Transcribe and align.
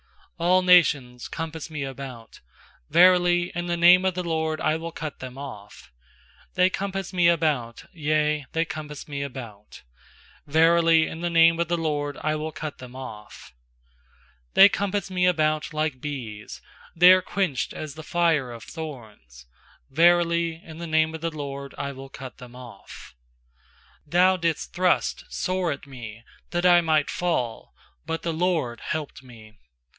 10A11 0.39 0.65
nations 0.65 1.27
compass 1.27 1.69
me 1.69 1.83
about, 1.83 2.39
Verily, 2.89 3.51
in 3.55 3.67
the 3.67 3.77
name 3.77 4.03
of 4.03 4.15
the 4.15 4.23
LORD 4.23 4.59
I 4.59 4.75
will 4.75 4.91
cut 4.91 5.19
them 5.19 5.37
off. 5.37 5.91
uThey 6.57 6.73
compass 6.73 7.13
me 7.13 7.27
about, 7.27 7.85
yea, 7.93 8.47
they 8.53 8.65
compass 8.65 9.07
me 9.07 9.21
about; 9.21 9.83
Verily, 10.47 11.05
in 11.07 11.21
the 11.21 11.29
name 11.29 11.59
of 11.59 11.67
the 11.67 11.77
LORD 11.77 12.17
I 12.21 12.35
will 12.35 12.51
cut 12.51 12.79
them 12.79 12.95
off. 12.95 13.53
12They 14.55 14.71
compass 14.73 15.11
me 15.11 15.27
about 15.27 15.71
like 15.71 16.01
bees;, 16.01 16.59
They 16.95 17.11
are 17.11 17.21
quenched 17.21 17.71
as 17.71 17.93
the 17.93 18.01
fire 18.01 18.51
of 18.51 18.63
thorns; 18.63 19.45
Verily, 19.91 20.55
in 20.65 20.79
the 20.79 20.87
name 20.87 21.13
of 21.13 21.21
the 21.21 21.29
LORD 21.29 21.75
I 21.77 21.91
will 21.91 22.09
cut 22.09 22.39
them 22.39 22.55
off. 22.55 23.13
13Thou 24.09 24.41
didst 24.41 24.73
thrust 24.73 25.25
sore 25.29 25.71
at 25.71 25.85
me 25.85 26.23
that 26.49 26.65
I 26.65 26.81
might 26.81 27.11
fall; 27.11 27.75
But 28.07 28.23
the 28.23 28.33
LORD 28.33 28.79
helped 28.79 29.21
me. 29.21 29.57